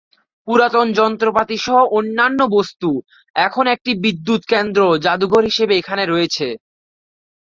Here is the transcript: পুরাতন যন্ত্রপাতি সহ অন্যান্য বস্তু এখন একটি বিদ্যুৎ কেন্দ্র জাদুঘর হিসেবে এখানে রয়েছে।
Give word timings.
পুরাতন 0.47 0.87
যন্ত্রপাতি 0.99 1.57
সহ 1.57 1.79
অন্যান্য 1.97 2.39
বস্তু 2.55 2.89
এখন 3.35 3.65
একটি 3.75 3.91
বিদ্যুৎ 4.03 4.41
কেন্দ্র 4.51 4.81
জাদুঘর 5.05 5.43
হিসেবে 5.49 5.73
এখানে 5.77 6.03
রয়েছে। 6.05 6.47